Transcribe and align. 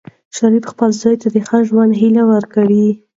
شریف 0.35 0.63
خپل 0.71 0.89
زوی 1.01 1.15
ته 1.21 1.27
د 1.35 1.37
ښه 1.47 1.57
ژوند 1.67 1.91
هیلې 2.01 2.23
ورکوي. 2.27 2.87